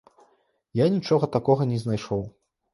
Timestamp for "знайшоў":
1.85-2.29